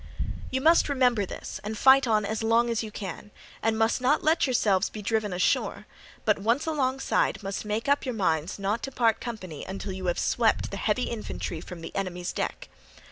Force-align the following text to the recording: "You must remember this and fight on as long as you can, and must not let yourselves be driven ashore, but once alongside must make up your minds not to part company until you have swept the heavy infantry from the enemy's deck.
"You 0.49 0.61
must 0.61 0.89
remember 0.89 1.27
this 1.27 1.61
and 1.63 1.77
fight 1.77 2.07
on 2.07 2.25
as 2.25 2.41
long 2.41 2.71
as 2.71 2.81
you 2.81 2.89
can, 2.89 3.29
and 3.61 3.77
must 3.77 4.01
not 4.01 4.23
let 4.23 4.47
yourselves 4.47 4.89
be 4.89 5.03
driven 5.03 5.31
ashore, 5.31 5.85
but 6.25 6.39
once 6.39 6.65
alongside 6.65 7.43
must 7.43 7.65
make 7.65 7.87
up 7.87 8.03
your 8.03 8.15
minds 8.15 8.57
not 8.57 8.81
to 8.81 8.91
part 8.91 9.21
company 9.21 9.63
until 9.63 9.91
you 9.91 10.07
have 10.07 10.17
swept 10.17 10.71
the 10.71 10.77
heavy 10.77 11.03
infantry 11.03 11.61
from 11.61 11.81
the 11.81 11.95
enemy's 11.95 12.33
deck. 12.33 12.67